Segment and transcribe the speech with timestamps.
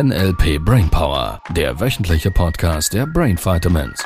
[0.00, 4.04] NLP Brainpower, der wöchentliche Podcast der Brain Vitamins.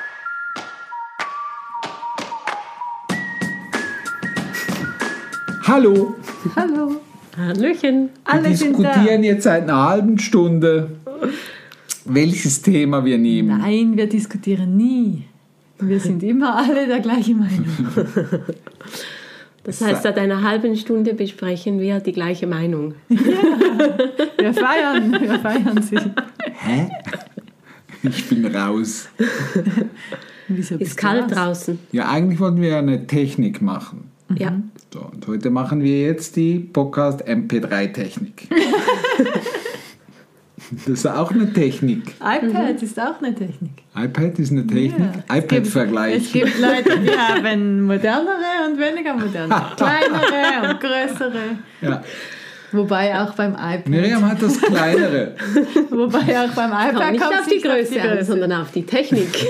[5.64, 6.14] Hallo,
[6.56, 6.96] Hallo.
[7.36, 8.08] Hallöchen.
[8.08, 8.88] wir Alle sind da.
[8.94, 10.92] diskutieren jetzt seit einer halben Stunde,
[12.06, 13.58] welches Thema wir nehmen.
[13.58, 15.24] Nein, wir diskutieren nie.
[15.78, 17.66] Wir sind immer alle der gleichen Meinung.
[19.64, 22.94] Das heißt, seit einer halben Stunde besprechen wir die gleiche Meinung.
[23.08, 25.98] Wir feiern, wir feiern sie.
[26.54, 26.88] Hä?
[28.02, 29.08] Ich bin raus.
[30.48, 31.30] Wieso Ist kalt raus?
[31.32, 31.78] draußen.
[31.92, 34.10] Ja, eigentlich wollten wir ja eine Technik machen.
[34.36, 34.60] Ja.
[34.92, 38.48] So, und heute machen wir jetzt die Podcast MP3-Technik.
[40.70, 42.02] das ist auch eine Technik.
[42.20, 43.70] iPad ist auch eine Technik.
[43.94, 44.98] iPad ist eine Technik.
[44.98, 45.36] Ja.
[45.36, 46.16] Es iPad-Vergleich.
[46.16, 49.54] Es gibt Leute, die haben modernere und weniger moderne.
[49.76, 51.58] Kleinere und größere.
[51.80, 52.02] Ja.
[52.72, 53.88] Wobei auch beim iPad.
[53.88, 55.34] Miriam hat das kleinere.
[55.90, 58.24] Wobei auch beim iPad Kommt nicht kommt auf die nicht Größe an, Größe.
[58.24, 59.28] sondern auf die Technik.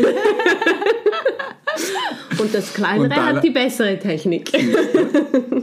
[2.39, 4.51] Und das kleinere Und hat die bessere Technik.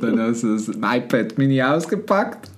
[0.02, 2.50] Dann hast du das iPad Mini ausgepackt.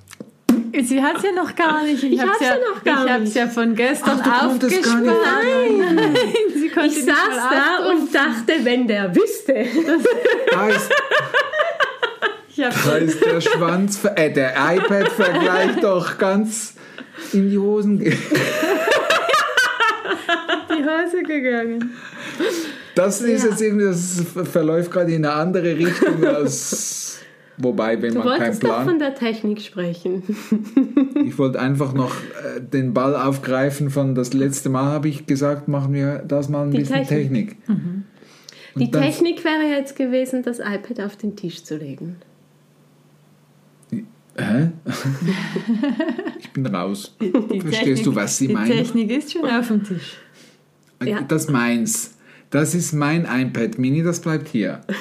[0.83, 2.03] Sie hat es ja noch gar nicht.
[2.03, 3.36] Ich, Ich hab's hab's ja noch gar Ich habe es nicht.
[3.38, 5.02] ja von gestern Ach, du aufgespart.
[5.02, 5.14] nicht.
[5.14, 6.14] Nein,
[6.55, 9.66] sie konnte Ich nicht saß da und dachte, wenn der wüsste.
[10.52, 10.89] Da ist,
[12.55, 16.73] Ich da ist der Schwanz, äh, der iPad-Vergleich doch ganz
[17.33, 17.99] in die Hosen.
[17.99, 18.16] ge-
[20.69, 21.94] die Hose gegangen.
[22.95, 23.49] Das ist Ja.
[23.49, 27.11] jetzt irgendwie, das verläuft gerade in eine andere Richtung als.
[27.62, 29.00] Wobei, wenn Du man keinen wolltest doch von Plan.
[29.00, 30.23] der Technik sprechen.
[31.26, 35.67] Ich wollte einfach noch äh, den Ball aufgreifen von das letzte Mal, habe ich gesagt,
[35.67, 37.58] machen wir das mal ein Die bisschen Technik.
[37.66, 37.78] Technik.
[38.76, 42.16] Die Und dann- Technik wäre jetzt gewesen, das iPad auf den Tisch zu legen.
[44.38, 44.72] Hä?
[46.39, 47.16] ich bin raus.
[47.20, 48.72] Die Verstehst du, was sie die meinen?
[48.72, 50.17] Technik ist schon auf dem Tisch.
[51.04, 51.22] Ja.
[51.22, 52.16] Das meins.
[52.50, 54.82] Das ist mein iPad Mini, das bleibt hier.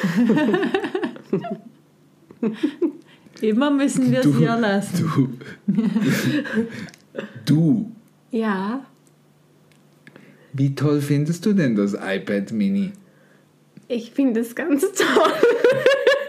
[3.40, 5.38] Immer müssen wir Du- es hier lassen.
[5.66, 5.84] Du.
[7.46, 7.92] du.
[8.30, 8.84] Ja,
[10.52, 12.92] Wie toll findest du denn das iPad Mini?
[13.88, 15.32] ich finde es ganz toll.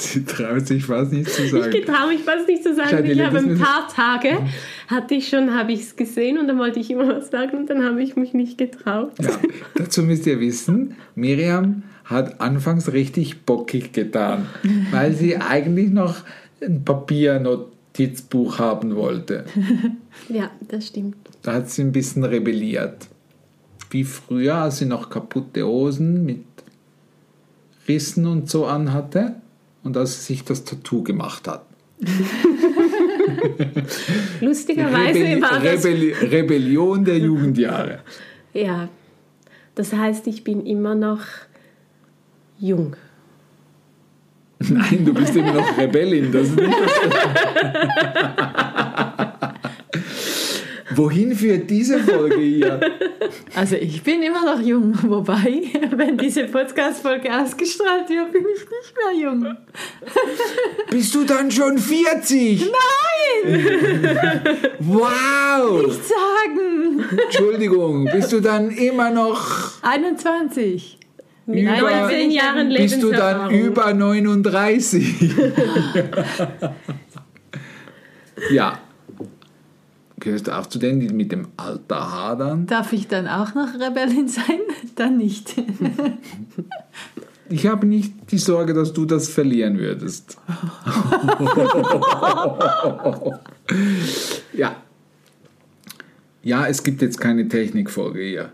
[0.00, 1.70] Sie traut sich fast nicht zu Ich sagen.
[1.70, 2.88] getraue mich fast nicht zu sagen.
[2.90, 4.38] Schade, ich habe ein paar Tage,
[4.88, 7.70] hatte ich schon, habe ich es gesehen und dann wollte ich immer was sagen und
[7.70, 9.12] dann habe ich mich nicht getraut.
[9.20, 9.30] Ja,
[9.74, 14.46] dazu müsst ihr wissen, Miriam hat anfangs richtig bockig getan,
[14.90, 16.16] weil sie eigentlich noch
[16.60, 19.44] ein Papiernotizbuch haben wollte.
[20.28, 21.16] Ja, das stimmt.
[21.42, 23.08] Da hat sie ein bisschen rebelliert.
[23.90, 26.44] Wie früher, als sie noch kaputte Hosen mit
[27.88, 29.36] Rissen und so anhatte
[29.82, 31.64] und als sie sich das Tattoo gemacht hat.
[34.40, 35.84] Lustigerweise Rebelli war das.
[35.84, 37.98] Rebelli Rebellion der Jugendjahre.
[38.54, 38.88] Ja,
[39.74, 41.20] das heißt, ich bin immer noch
[42.58, 42.96] jung.
[44.60, 46.32] Nein, du bist immer noch Rebellin.
[46.32, 48.64] Das ist nicht das
[51.00, 52.80] Wohin führt diese Folge hier?
[53.54, 55.62] Also ich bin immer noch jung, wobei,
[55.96, 59.56] wenn diese Podcast-Folge ausgestrahlt wird, bin ich nicht mehr jung.
[60.90, 62.70] Bist du dann schon 40?
[63.44, 64.18] Nein!
[64.80, 65.86] Wow!
[65.86, 67.04] Nicht sagen!
[67.24, 70.98] Entschuldigung, bist du dann immer noch 21.
[71.46, 75.34] Mit Über- 19 Jahren bist du dann über 39?
[78.50, 78.78] ja.
[80.20, 82.66] Gehörst du auch zu denen, die mit dem Alter hadern?
[82.66, 84.60] Darf ich dann auch noch Rebellin sein?
[84.94, 85.54] Dann nicht.
[87.48, 90.36] Ich habe nicht die Sorge, dass du das verlieren würdest.
[94.52, 94.76] ja.
[96.42, 98.52] Ja, es gibt jetzt keine Technikfolge hier.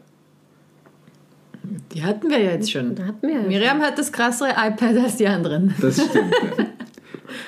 [1.93, 2.97] Die hatten wir ja jetzt schon.
[3.05, 5.75] Hatten wir ja Miriam hat das krassere iPad als die anderen.
[5.81, 6.33] Das stimmt.
[6.59, 6.67] ja.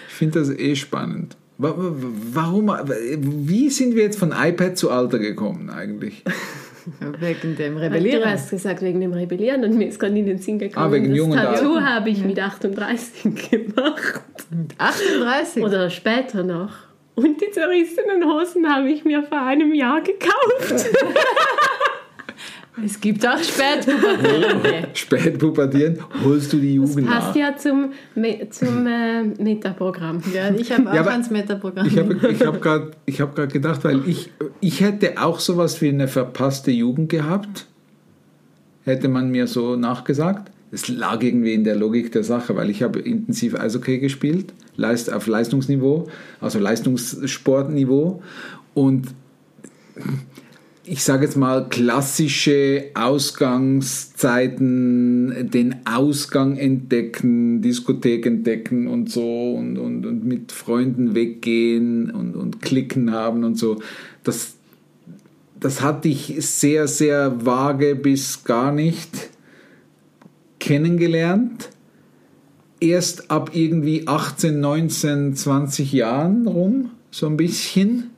[0.08, 1.37] Ich finde das eh spannend.
[1.58, 1.92] Wa- wa-
[2.32, 6.22] Warum, wie sind wir jetzt von iPad zu Alter gekommen eigentlich?
[7.20, 8.30] Wegen dem Du Rebellieren.
[8.30, 11.08] hast gesagt, wegen dem Rebellieren und mir ist gerade in den Sinn gekommen, Ah, wegen
[11.08, 14.22] das jungen Tattoo habe ich mit 38 gemacht.
[14.78, 15.62] 38.
[15.62, 16.70] Oder später noch.
[17.14, 20.86] Und die zerrissenen Hosen habe ich mir vor einem Jahr gekauft.
[22.84, 24.88] Es gibt auch Spätpubertierende.
[24.94, 27.36] Spät pubertieren, holst du die Jugend Passt nach.
[27.36, 27.92] ja zum,
[28.50, 30.22] zum äh, Metaprogramm.
[30.34, 31.86] Ja, ich habe auch Ja, ans Metaprogramm.
[31.86, 34.30] Ich habe ich hab gerade hab gedacht, weil ich,
[34.60, 37.66] ich hätte auch sowas wie eine verpasste Jugend gehabt,
[38.84, 40.50] hätte man mir so nachgesagt.
[40.70, 45.10] Es lag irgendwie in der Logik der Sache, weil ich habe intensiv Eishockey gespielt, leist,
[45.12, 46.08] auf Leistungsniveau,
[46.40, 48.22] also Leistungssportniveau
[48.74, 49.08] und
[50.90, 60.06] ich sage jetzt mal, klassische Ausgangszeiten, den Ausgang entdecken, Diskothek entdecken und so und, und,
[60.06, 63.82] und mit Freunden weggehen und, und klicken haben und so.
[64.24, 64.54] Das,
[65.60, 69.28] das hatte ich sehr, sehr vage bis gar nicht
[70.58, 71.68] kennengelernt.
[72.80, 78.08] Erst ab irgendwie 18, 19, 20 Jahren rum, so ein bisschen.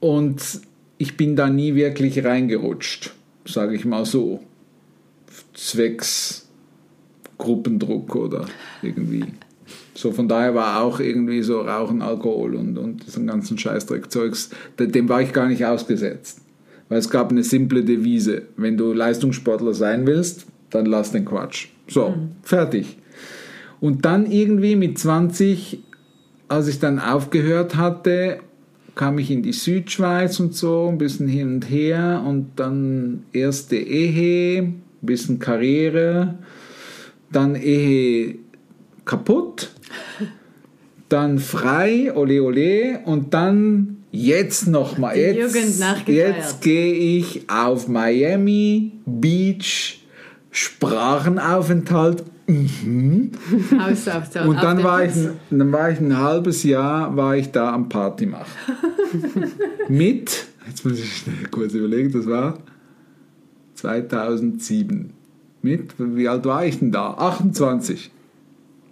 [0.00, 0.62] Und
[1.02, 3.12] ich bin da nie wirklich reingerutscht,
[3.44, 4.40] sage ich mal so.
[5.52, 6.48] Zwecks
[7.38, 8.46] Gruppendruck oder
[8.82, 9.24] irgendwie.
[9.94, 15.08] So von daher war auch irgendwie so Rauchen, Alkohol und, und diesen ganzen Scheißdreckzeugs, dem
[15.08, 16.40] war ich gar nicht ausgesetzt.
[16.88, 18.42] Weil es gab eine simple Devise.
[18.56, 21.66] Wenn du Leistungssportler sein willst, dann lass den Quatsch.
[21.88, 22.30] So, mhm.
[22.44, 22.96] fertig.
[23.80, 25.80] Und dann irgendwie mit 20,
[26.46, 28.38] als ich dann aufgehört hatte
[28.94, 33.76] kam ich in die Südschweiz und so, ein bisschen hin und her und dann erste
[33.76, 36.38] Ehe, ein bisschen Karriere,
[37.30, 38.36] dann Ehe
[39.04, 39.70] kaputt,
[41.08, 45.56] dann frei, ole ole und dann jetzt nochmal, jetzt,
[46.06, 50.04] jetzt gehe ich auf Miami Beach,
[50.50, 53.30] Sprachenaufenthalt Mhm.
[53.78, 55.12] Aus, aus, aus, und dann war, ich,
[55.50, 58.50] dann war ich ein halbes Jahr war ich da am Party machen.
[59.88, 62.58] Mit, jetzt muss ich schnell kurz überlegen, das war
[63.74, 65.12] 2007.
[65.62, 67.14] Mit, wie alt war ich denn da?
[67.14, 68.10] 28.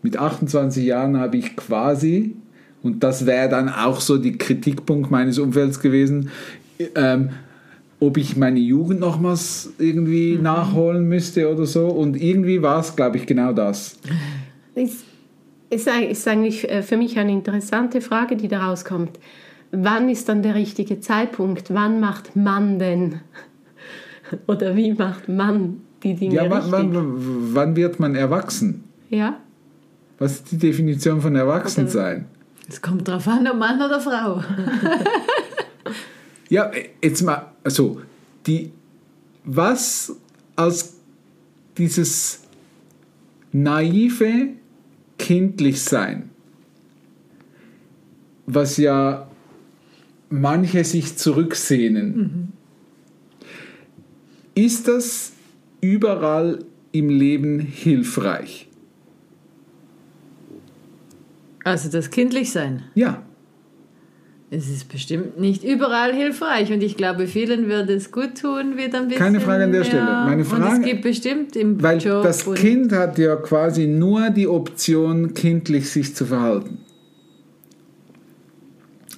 [0.03, 2.37] Mit 28 Jahren habe ich quasi,
[2.83, 6.31] und das wäre dann auch so die Kritikpunkt meines Umfelds gewesen,
[6.95, 7.31] ähm,
[8.01, 10.43] ob ich meine Jugend nochmals irgendwie mhm.
[10.43, 11.89] nachholen müsste oder so.
[11.89, 13.99] Und irgendwie war es, glaube ich, genau das.
[14.75, 15.05] Ist,
[15.69, 19.19] ist, ist eigentlich äh, für mich eine interessante Frage, die da rauskommt.
[19.71, 21.73] Wann ist dann der richtige Zeitpunkt?
[21.73, 23.21] Wann macht man denn?
[24.47, 28.85] Oder wie macht man die Dinge ja, wann, wann, wann, wird man erwachsen?
[29.11, 29.37] Ja.
[30.19, 32.27] Was ist die Definition von Erwachsensein?
[32.69, 34.43] Es kommt darauf an, ob Mann oder Frau.
[36.51, 38.03] Ja, jetzt mal, also,
[38.47, 38.73] die,
[39.45, 40.17] was
[40.57, 40.95] als
[41.77, 42.43] dieses
[43.53, 44.51] naive
[45.19, 46.31] Kindlichsein,
[48.47, 49.29] was ja
[50.29, 52.49] manche sich zurücksehnen, mhm.
[54.55, 55.33] ist das
[55.81, 58.69] überall im Leben hilfreich?
[61.65, 62.85] Also das Kindlichsein?
[62.95, 63.23] Ja.
[64.53, 68.99] Es ist bestimmt nicht überall hilfreich und ich glaube, vielen würde es gut tun, wieder
[68.99, 69.23] ein bisschen.
[69.23, 70.03] Keine Frage an der Stelle.
[70.03, 72.25] Meine Frage, und es gibt bestimmt im weil Job.
[72.25, 76.79] Das Kind hat ja quasi nur die Option, kindlich sich zu verhalten.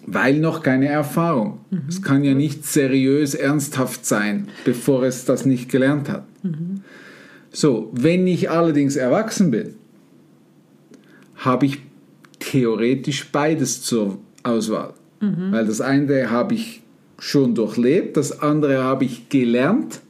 [0.05, 1.61] Weil noch keine Erfahrung.
[1.71, 1.83] Mhm.
[1.89, 6.27] Es kann ja nicht seriös, ernsthaft sein, bevor es das nicht gelernt hat.
[6.43, 6.83] Mhm.
[7.51, 9.77] So, wenn ich allerdings erwachsen bin,
[11.37, 11.79] habe ich
[12.39, 14.93] theoretisch beides zur Auswahl.
[15.23, 15.53] Mhm.
[15.53, 16.83] Weil das eine habe ich
[17.19, 20.01] schon durchlebt, das andere habe ich gelernt.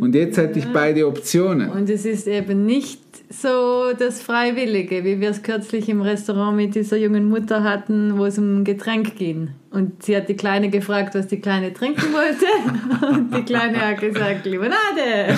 [0.00, 1.70] Und jetzt hätte ich beide Optionen.
[1.70, 6.74] Und es ist eben nicht so das Freiwillige, wie wir es kürzlich im Restaurant mit
[6.74, 9.50] dieser jungen Mutter hatten, wo es um ein Getränk ging.
[9.70, 13.06] Und sie hat die Kleine gefragt, was die Kleine trinken wollte.
[13.18, 15.36] Und die Kleine hat gesagt, Limonade.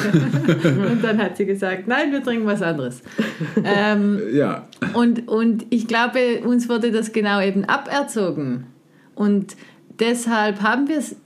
[0.90, 3.02] Und dann hat sie gesagt, nein, wir trinken was anderes.
[3.64, 4.66] Ähm, ja.
[4.94, 8.66] Und, und ich glaube, uns wurde das genau eben aberzogen.
[9.18, 9.56] Und
[9.98, 11.16] deshalb haben wir es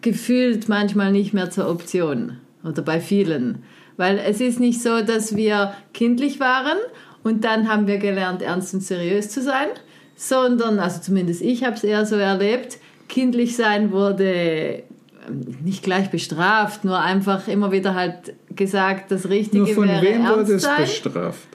[0.00, 3.62] gefühlt manchmal nicht mehr zur Option oder bei vielen.
[3.98, 6.78] Weil es ist nicht so, dass wir kindlich waren
[7.22, 9.68] und dann haben wir gelernt, ernst und seriös zu sein,
[10.16, 14.82] sondern, also zumindest ich habe es eher so erlebt, kindlich sein wurde
[15.28, 20.02] ähm, nicht gleich bestraft, nur einfach immer wieder halt gesagt, das Richtige nur von wäre
[20.02, 20.80] wem ernst wurde es sein.
[20.80, 21.48] bestraft?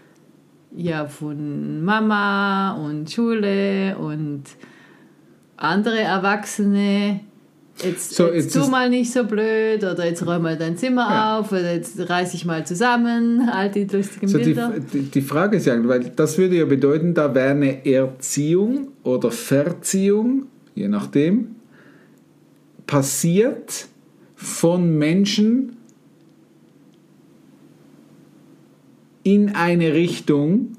[0.75, 4.43] Ja, von Mama und Schule und
[5.58, 7.22] andere Erwachsene,
[7.84, 11.08] jetzt, so, jetzt, jetzt tu mal nicht so blöd oder jetzt räum mal dein Zimmer
[11.10, 11.40] ja.
[11.40, 14.74] auf oder jetzt reiß ich mal zusammen, all die lustigen so Bilder.
[14.94, 19.32] Die, die Frage ist ja, weil das würde ja bedeuten, da wäre eine Erziehung oder
[19.32, 21.56] Verziehung, je nachdem,
[22.88, 23.88] passiert
[24.36, 25.78] von Menschen
[29.24, 30.75] in eine Richtung,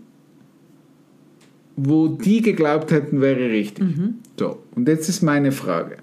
[1.77, 3.85] wo die geglaubt hätten, wäre richtig.
[3.85, 4.15] Mhm.
[4.39, 5.99] So, und jetzt ist meine Frage.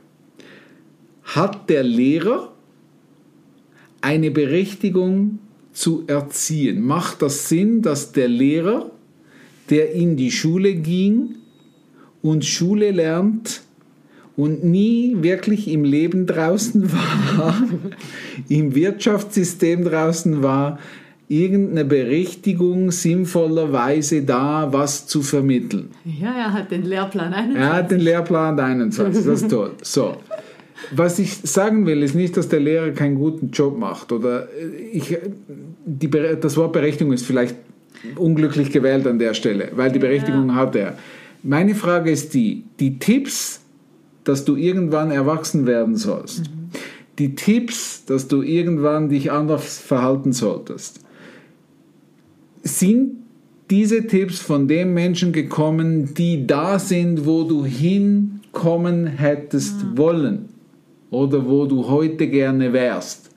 [1.24, 2.54] Hat der Lehrer
[4.02, 5.40] eine Berechtigung
[5.72, 6.86] zu erziehen?
[6.86, 8.92] Macht das Sinn, dass der Lehrer,
[9.70, 11.36] der in die Schule ging
[12.22, 13.64] und Schule lernt
[14.36, 16.92] und nie wirklich im Leben draußen
[17.38, 17.68] war,
[18.48, 20.80] im Wirtschaftssystem draußen war,
[21.28, 25.90] irgendeine Berechtigung sinnvollerweise da, was zu vermitteln.
[26.04, 27.62] Ja, er hat den Lehrplan 21.
[27.62, 29.72] Er hat den Lehrplan 21, das ist toll.
[29.82, 30.18] So.
[30.92, 34.12] Was ich sagen will, ist nicht, dass der Lehrer keinen guten Job macht.
[34.12, 34.48] Oder
[34.92, 35.18] ich,
[35.86, 37.56] die, das Wort Berechtigung ist vielleicht
[38.18, 40.56] unglücklich gewählt an der Stelle, weil die Berechtigung ja.
[40.56, 40.98] hat er.
[41.42, 43.62] Meine Frage ist die, die Tipps,
[44.24, 46.70] dass du irgendwann erwachsen werden sollst, mhm.
[47.20, 51.02] die Tipps, dass du irgendwann dich anders verhalten solltest,
[52.64, 53.18] sind
[53.70, 59.98] diese Tipps von den Menschen gekommen, die da sind, wo du hinkommen hättest mhm.
[59.98, 60.50] wollen
[61.10, 63.30] oder wo du heute gerne wärst.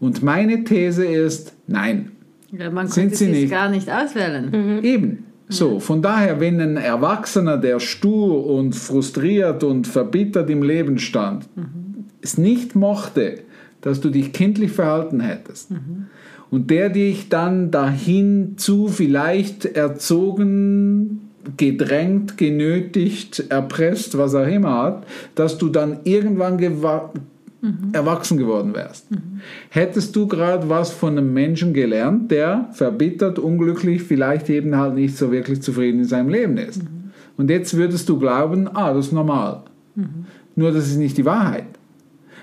[0.00, 2.12] Und meine These ist, nein.
[2.50, 3.50] Ja, man sind sie nicht.
[3.50, 4.50] gar nicht auswählen.
[4.50, 4.84] Mhm.
[4.84, 5.24] Eben.
[5.48, 11.46] So, von daher, wenn ein Erwachsener, der stur und frustriert und verbittert im Leben stand,
[11.56, 12.06] mhm.
[12.20, 13.40] es nicht mochte,
[13.82, 16.06] dass du dich kindlich verhalten hättest, mhm.
[16.50, 25.06] und der dich dann dahin zu vielleicht erzogen gedrängt, genötigt, erpresst, was auch immer hat,
[25.34, 27.88] dass du dann irgendwann mhm.
[27.92, 29.10] erwachsen geworden wärst.
[29.10, 29.40] Mhm.
[29.70, 35.16] Hättest du gerade was von einem Menschen gelernt, der verbittert, unglücklich, vielleicht eben halt nicht
[35.16, 36.82] so wirklich zufrieden in seinem Leben ist.
[37.36, 39.62] Und jetzt würdest du glauben, ah, das ist normal.
[40.54, 41.66] Nur das ist nicht die Wahrheit.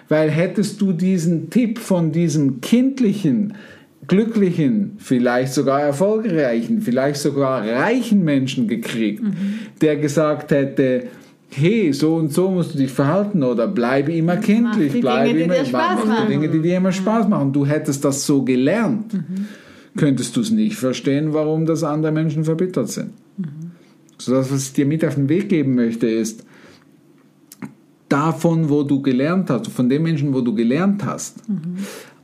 [0.10, 3.54] Weil hättest du diesen Tipp von diesem kindlichen,
[4.08, 9.60] glücklichen, vielleicht sogar erfolgreichen, vielleicht sogar reichen Menschen gekriegt, mhm.
[9.82, 11.04] der gesagt hätte,
[11.52, 15.44] hey, so und so musst du dich verhalten oder bleibe immer kindlich, die bleibe Dinge,
[15.44, 17.54] immer, die dir Spaß mach die Dinge, die dir immer Spaß machen.
[17.54, 19.14] Du hättest das so gelernt.
[19.14, 19.48] Mhm.
[19.96, 23.12] Könntest du es nicht verstehen, warum das andere Menschen verbittert sind.
[23.38, 23.72] Mhm.
[24.18, 26.46] So das, was ich dir mit auf den Weg geben möchte, ist,
[28.10, 31.78] davon, wo du gelernt hast, von den Menschen, wo du gelernt hast, mhm.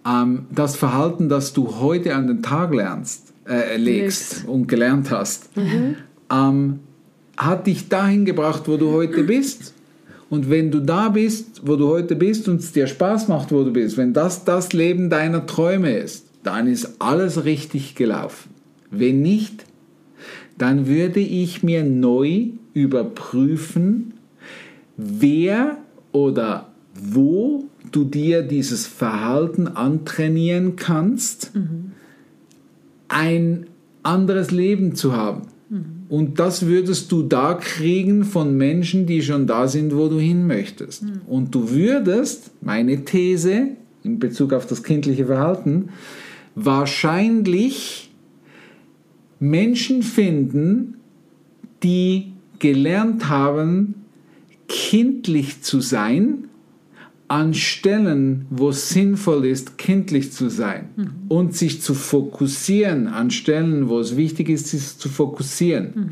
[0.06, 5.56] ähm, das Verhalten, das du heute an den Tag lernst, äh, legst und gelernt hast,
[5.56, 5.96] mhm.
[6.32, 6.80] ähm,
[7.38, 9.74] hat dich dahin gebracht, wo du heute bist.
[10.30, 13.64] Und wenn du da bist, wo du heute bist und es dir Spaß macht, wo
[13.64, 18.50] du bist, wenn das das Leben deiner Träume ist, dann ist alles richtig gelaufen.
[18.90, 19.66] Wenn nicht,
[20.58, 24.15] dann würde ich mir neu überprüfen,
[24.98, 25.78] wer
[26.12, 31.92] oder wo du dir dieses Verhalten antrainieren kannst, mhm.
[33.08, 33.68] ein
[34.04, 35.44] anderes Leben zu haben.
[36.08, 40.46] Und das würdest du da kriegen von Menschen, die schon da sind, wo du hin
[40.46, 41.04] möchtest.
[41.04, 41.22] Mhm.
[41.28, 43.70] Und du würdest, meine These
[44.04, 45.90] in Bezug auf das kindliche Verhalten,
[46.54, 48.12] wahrscheinlich
[49.40, 50.96] Menschen finden,
[51.82, 54.05] die gelernt haben,
[54.76, 56.50] kindlich zu sein
[57.30, 61.10] an Stellen, wo es sinnvoll ist, kindlich zu sein mhm.
[61.30, 65.94] und sich zu fokussieren an Stellen, wo es wichtig ist, sich zu fokussieren.
[65.96, 66.10] Mhm.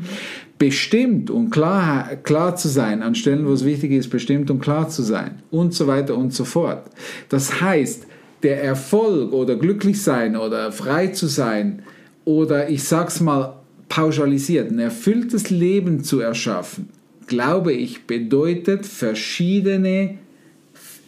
[0.58, 4.88] Bestimmt und klar, klar zu sein an Stellen, wo es wichtig ist, bestimmt und klar
[4.88, 6.86] zu sein und so weiter und so fort.
[7.28, 8.06] Das heißt,
[8.42, 11.82] der Erfolg oder glücklich sein oder frei zu sein
[12.24, 13.56] oder ich sag's mal
[13.90, 16.88] pauschalisiert, ein erfülltes Leben zu erschaffen,
[17.26, 20.18] glaube ich, bedeutet verschiedene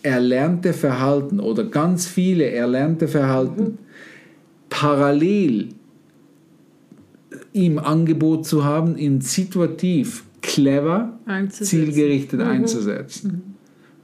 [0.02, 3.78] erlernte Verhalten oder ganz viele erlernte Verhalten mhm.
[4.68, 5.68] parallel
[7.52, 11.18] im Angebot zu haben, in situativ clever,
[11.48, 12.46] zielgerichtet mhm.
[12.46, 13.30] einzusetzen.
[13.30, 13.54] Mhm.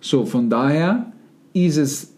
[0.00, 1.12] So, von daher
[1.52, 2.12] ist es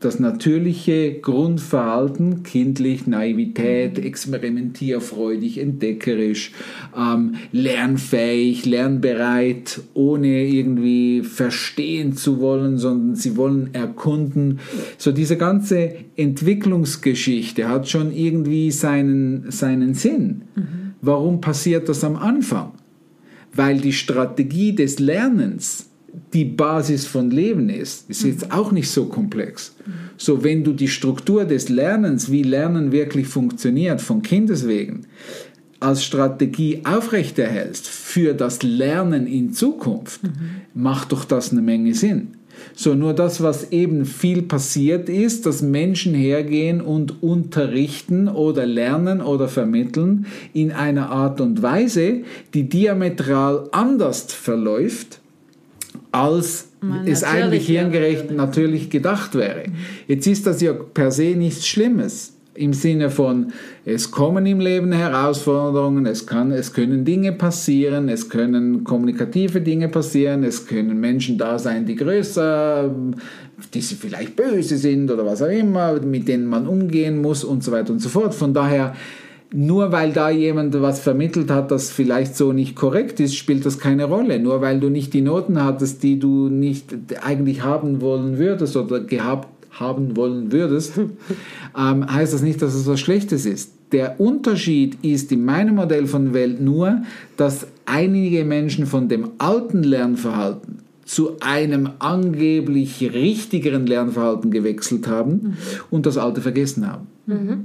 [0.00, 6.52] das natürliche Grundverhalten, kindlich, Naivität, experimentierfreudig, entdeckerisch,
[6.94, 14.60] ähm, lernfähig, lernbereit, ohne irgendwie verstehen zu wollen, sondern sie wollen erkunden.
[14.98, 20.42] So diese ganze Entwicklungsgeschichte hat schon irgendwie seinen, seinen Sinn.
[20.56, 20.94] Mhm.
[21.00, 22.72] Warum passiert das am Anfang?
[23.54, 25.88] Weil die Strategie des Lernens
[26.32, 29.74] die Basis von Leben ist, ist jetzt auch nicht so komplex.
[30.16, 35.06] So, wenn du die Struktur des Lernens, wie Lernen wirklich funktioniert, von Kindeswegen,
[35.78, 40.30] als Strategie aufrechterhältst für das Lernen in Zukunft, mhm.
[40.74, 42.28] macht doch das eine Menge Sinn.
[42.74, 49.20] So, nur das, was eben viel passiert ist, dass Menschen hergehen und unterrichten oder lernen
[49.20, 52.22] oder vermitteln in einer Art und Weise,
[52.54, 55.20] die diametral anders verläuft,
[56.16, 59.64] als Man es eigentlich hirngerecht natürlich gedacht wäre.
[60.08, 63.52] Jetzt ist das ja per se nichts Schlimmes, Im Sinne von,
[63.84, 69.88] es kommen im Leben Herausforderungen, es, kann, es können Dinge passieren, es können kommunikative Dinge
[69.88, 72.90] passieren, es können Menschen da sein, die größer,
[73.74, 77.72] die vielleicht böse sind oder was auch immer, mit denen man umgehen muss und so
[77.72, 78.34] weiter und so fort.
[78.34, 78.94] Von daher,
[79.52, 83.78] nur weil da jemand was vermittelt hat, das vielleicht so nicht korrekt ist, spielt das
[83.78, 84.38] keine Rolle.
[84.40, 89.00] Nur weil du nicht die Noten hattest, die du nicht eigentlich haben wollen würdest oder
[89.00, 90.94] gehabt haben wollen würdest,
[91.78, 93.72] ähm, heißt das nicht, dass es was Schlechtes ist.
[93.92, 97.02] Der Unterschied ist in meinem Modell von Welt nur,
[97.36, 105.56] dass einige Menschen von dem alten Lernverhalten zu einem angeblich richtigeren Lernverhalten gewechselt haben mhm.
[105.90, 107.06] und das alte vergessen haben.
[107.26, 107.64] Mhm.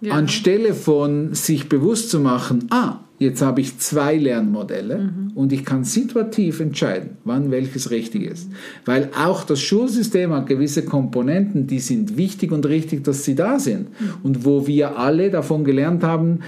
[0.00, 0.14] Ja.
[0.14, 5.32] Anstelle von sich bewusst zu machen, ah, Jetzt habe ich zwei Lernmodelle mhm.
[5.34, 8.48] und ich kann situativ entscheiden, wann welches richtig ist.
[8.86, 13.58] Weil auch das Schulsystem hat gewisse Komponenten, die sind wichtig und richtig, dass sie da
[13.58, 13.90] sind.
[14.00, 14.14] Mhm.
[14.22, 16.38] Und wo wir alle davon gelernt haben,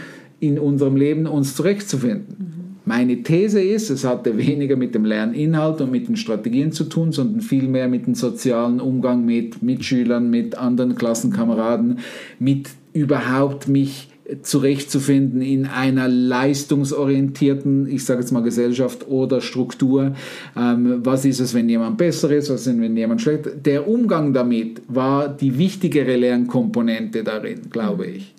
[0.40, 2.61] in unserem Leben uns zurechtzufinden.
[2.84, 2.92] Mhm.
[2.92, 7.12] Meine These ist, es hatte weniger mit dem Lerninhalt und mit den Strategien zu tun,
[7.12, 11.98] sondern vielmehr mit dem sozialen Umgang mit Mitschülern, mit anderen Klassenkameraden,
[12.38, 14.08] mit überhaupt mich
[14.42, 20.14] zurechtzufinden in einer leistungsorientierten, ich sage jetzt mal Gesellschaft oder Struktur.
[20.56, 23.50] Ähm, was ist es, wenn jemand besser ist, was ist, wenn jemand schlecht?
[23.66, 28.34] Der Umgang damit war die wichtigere Lernkomponente darin, glaube ich.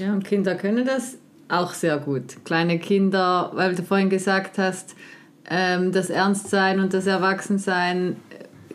[0.00, 1.18] Ja, und Kinder können das
[1.48, 2.44] auch sehr gut.
[2.44, 4.94] Kleine Kinder, weil du vorhin gesagt hast,
[5.48, 8.16] ähm, das Ernstsein und das Erwachsensein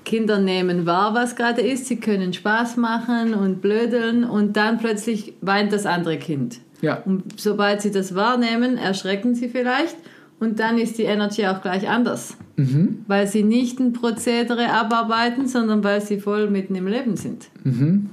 [0.05, 5.33] Kinder nehmen wahr, was gerade ist, sie können Spaß machen und blödeln und dann plötzlich
[5.41, 6.59] weint das andere Kind.
[6.81, 6.95] Ja.
[7.05, 9.95] Und sobald sie das wahrnehmen, erschrecken sie vielleicht
[10.39, 12.35] und dann ist die Energy auch gleich anders.
[12.57, 13.05] Mhm.
[13.07, 17.47] Weil sie nicht ein Prozedere abarbeiten, sondern weil sie voll mitten im Leben sind.
[17.63, 18.09] Mhm.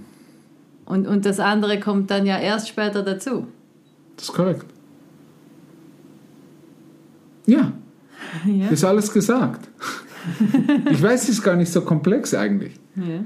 [0.84, 3.46] Und, und das andere kommt dann ja erst später dazu.
[4.20, 4.66] Das ist korrekt.
[7.46, 7.72] Ja,
[8.46, 8.68] ja.
[8.68, 9.66] ist alles gesagt.
[10.90, 12.74] ich weiß, es ist gar nicht so komplex eigentlich.
[12.96, 13.24] Ja.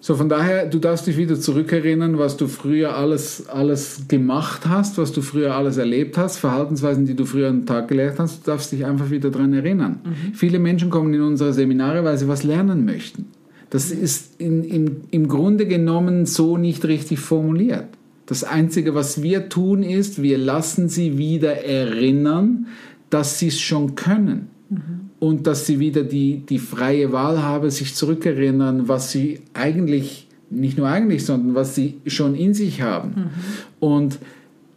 [0.00, 4.96] So, von daher, du darfst dich wieder zurückerinnern, was du früher alles, alles gemacht hast,
[4.96, 8.50] was du früher alles erlebt hast, Verhaltensweisen, die du früher am Tag gelernt hast, du
[8.50, 10.00] darfst dich einfach wieder daran erinnern.
[10.04, 10.32] Mhm.
[10.32, 13.26] Viele Menschen kommen in unsere Seminare, weil sie was lernen möchten.
[13.68, 17.88] Das ist in, im, im Grunde genommen so nicht richtig formuliert.
[18.28, 22.68] Das Einzige, was wir tun, ist, wir lassen sie wieder erinnern,
[23.10, 24.48] dass sie es schon können.
[24.70, 30.28] Mhm und dass sie wieder die, die freie Wahl haben, sich zurückerinnern, was sie eigentlich,
[30.50, 33.08] nicht nur eigentlich, sondern was sie schon in sich haben.
[33.08, 33.30] Mhm.
[33.80, 34.18] Und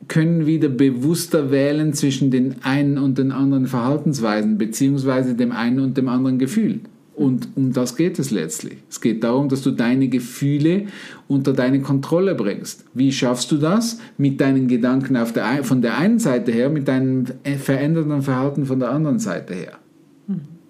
[0.07, 5.95] können wieder bewusster wählen zwischen den einen und den anderen Verhaltensweisen, beziehungsweise dem einen und
[5.95, 6.81] dem anderen Gefühl.
[7.21, 8.77] Und um das geht es letztlich.
[8.89, 10.87] Es geht darum, dass du deine Gefühle
[11.27, 12.83] unter deine Kontrolle bringst.
[12.95, 13.99] Wie schaffst du das?
[14.17, 17.25] Mit deinen Gedanken auf der, von der einen Seite her, mit deinem
[17.59, 19.73] veränderten Verhalten von der anderen Seite her.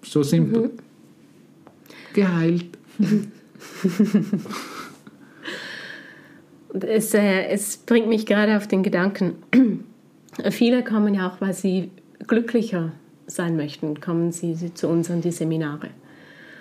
[0.02, 0.64] So simpel.
[0.64, 0.70] Mhm.
[2.12, 2.66] Geheilt.
[6.82, 9.36] es, äh, es bringt mich gerade auf den Gedanken,
[10.50, 11.90] viele kommen ja auch, weil sie
[12.26, 12.92] glücklicher
[13.26, 15.88] sein möchten, kommen sie zu uns an die Seminare.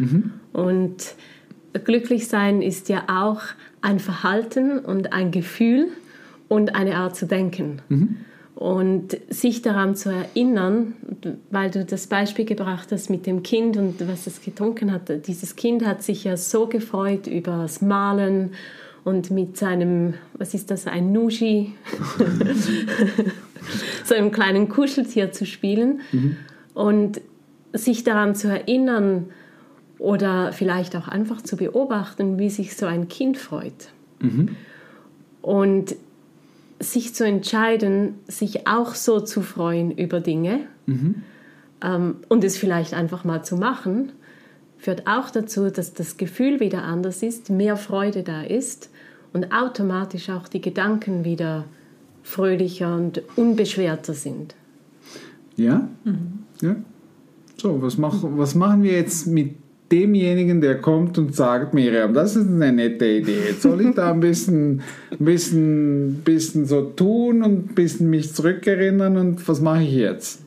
[0.01, 0.31] Mhm.
[0.53, 1.15] Und
[1.85, 3.41] glücklich sein ist ja auch
[3.81, 5.87] ein Verhalten und ein Gefühl
[6.47, 7.81] und eine Art zu denken.
[7.89, 8.17] Mhm.
[8.55, 10.93] Und sich daran zu erinnern,
[11.49, 15.25] weil du das Beispiel gebracht hast mit dem Kind und was es getrunken hat.
[15.25, 18.51] Dieses Kind hat sich ja so gefreut über das Malen
[19.03, 21.73] und mit seinem, was ist das, ein Nushi,
[24.03, 26.01] so einem kleinen Kuscheltier zu spielen.
[26.11, 26.37] Mhm.
[26.75, 27.21] Und
[27.73, 29.27] sich daran zu erinnern
[30.01, 33.89] oder vielleicht auch einfach zu beobachten, wie sich so ein Kind freut.
[34.19, 34.55] Mhm.
[35.43, 35.95] Und
[36.79, 41.21] sich zu entscheiden, sich auch so zu freuen über Dinge mhm.
[41.83, 44.11] ähm, und es vielleicht einfach mal zu machen,
[44.79, 48.89] führt auch dazu, dass das Gefühl wieder anders ist, mehr Freude da ist
[49.33, 51.65] und automatisch auch die Gedanken wieder
[52.23, 54.55] fröhlicher und unbeschwerter sind.
[55.57, 55.87] Ja?
[56.05, 56.39] Mhm.
[56.61, 56.75] ja.
[57.57, 59.60] So, was, mach, was machen wir jetzt mit
[59.91, 63.39] demjenigen, der kommt und sagt, Miriam, das ist eine nette Idee.
[63.49, 64.81] Jetzt soll ich da ein bisschen,
[65.19, 70.41] bisschen, bisschen so tun und ein bisschen mich zurückerinnern und was mache ich jetzt?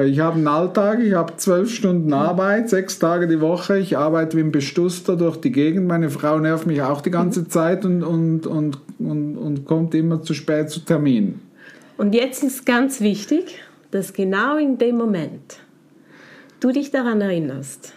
[0.00, 4.38] Ich habe einen Alltag, ich habe zwölf Stunden Arbeit, sechs Tage die Woche, ich arbeite
[4.38, 8.02] wie ein Bestusster durch die Gegend, meine Frau nervt mich auch die ganze Zeit und,
[8.02, 11.42] und, und, und, und kommt immer zu spät zu Terminen.
[11.98, 15.58] Und jetzt ist ganz wichtig, dass genau in dem Moment
[16.62, 17.92] du dich daran erinnerst,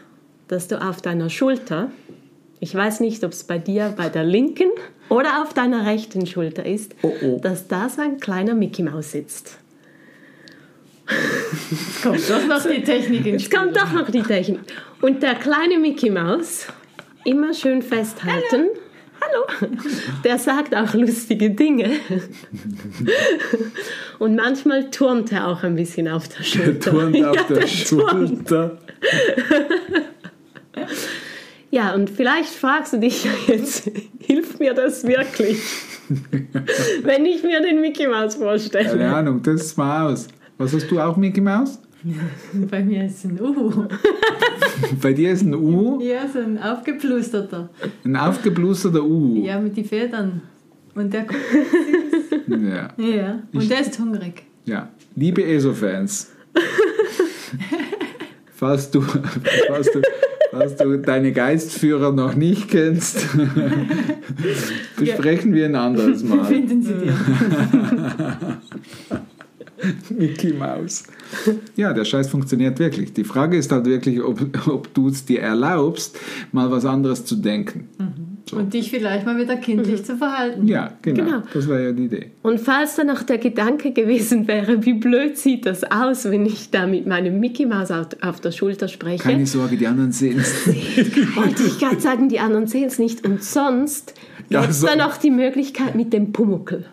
[0.47, 1.91] dass du auf deiner Schulter
[2.60, 4.69] Ich weiß nicht, ob es bei dir bei der linken
[5.10, 7.39] oder auf deiner rechten Schulter ist, Oh, oh.
[7.41, 9.58] dass da so ein kleiner Mickey Maus sitzt.
[12.01, 14.62] Kommt doch noch die Technik ins Jetzt kommt doch noch die Technik.
[15.01, 16.67] Und der kleine Mickey Maus,
[17.23, 18.41] immer schön festhalten.
[18.51, 18.85] Hallo.
[20.24, 21.92] Der sagt auch lustige Dinge.
[24.20, 26.92] Und manchmal turnt er auch ein bisschen auf der Schulter.
[26.92, 27.68] Turnt auf Ja, der der.
[27.68, 28.78] Schulter.
[31.72, 35.60] Ja, und vielleicht fragst du dich ja jetzt, hilft mir das wirklich?
[37.04, 38.90] Wenn ich mir den Mickey Maus vorstelle.
[38.90, 40.28] Keine Ahnung, das ist Maus.
[40.58, 41.80] Was hast du auch, Mickey Maus?
[42.70, 43.88] Bei mir ist ein U.
[45.02, 47.70] Bei dir ist ein U, Ja, so ein aufgeplusterter.
[48.04, 49.44] ein aufgeblusterter U.
[49.44, 50.41] Ja, mit den Federn.
[50.94, 51.39] Und der guckt.
[52.48, 52.94] Ja.
[52.98, 53.39] Ja.
[53.54, 54.44] Und der ist hungrig.
[54.65, 54.89] ja.
[55.15, 56.32] Liebe ESO-Fans,
[58.54, 60.02] falls du, falls, du,
[60.52, 63.26] falls du deine Geistführer noch nicht kennst,
[64.98, 66.44] besprechen wir ein anderes Mal.
[66.46, 67.12] finden Sie die?
[70.10, 71.04] Mickey Maus.
[71.76, 73.13] Ja, der Scheiß funktioniert wirklich.
[73.13, 76.17] Die Frage ist halt wirklich, ob, ob du es dir erlaubst,
[76.52, 77.89] mal was anderes zu denken.
[78.50, 78.58] So.
[78.58, 80.67] Und dich vielleicht mal wieder kindlich zu verhalten.
[80.67, 81.24] Ja, genau.
[81.26, 81.41] Genau.
[81.52, 82.32] Das wäre ja die Idee.
[82.43, 86.69] Und falls dann noch der Gedanke gewesen wäre, wie blöd sieht das aus, wenn ich
[86.69, 90.38] da mit meinem Mickey Maus auf, auf der Schulter spreche, Keine Sorge, die anderen sehen
[90.39, 90.67] es.
[91.36, 93.26] wollte ich gerade sagen, die anderen sehen es nicht.
[93.26, 94.13] Und sonst
[94.50, 96.86] Ja, gibt es so- dann noch die Möglichkeit mit dem Pumuckel.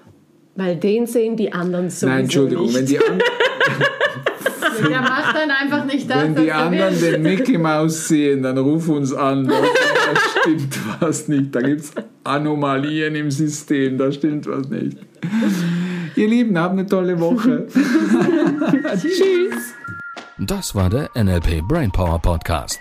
[0.55, 2.77] Weil den sehen die anderen sowieso Nein, Entschuldigung, nicht.
[2.77, 3.19] wenn die, an,
[4.88, 7.12] Der macht dann einfach nicht das, wenn die er anderen will.
[7.12, 9.47] den Mickey Maus sehen, dann ruf uns an.
[9.47, 11.55] Da, da stimmt was nicht.
[11.55, 11.93] Da gibt es
[12.25, 13.97] Anomalien im System.
[13.99, 14.97] Da stimmt was nicht.
[16.17, 17.67] Ihr Lieben, habt eine tolle Woche.
[18.99, 19.75] Tschüss.
[20.38, 22.81] Das war der NLP Brainpower Podcast.